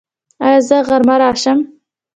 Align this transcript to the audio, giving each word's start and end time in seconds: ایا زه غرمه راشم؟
ایا 0.45 0.59
زه 0.67 0.77
غرمه 0.87 1.15
راشم؟ 1.21 1.59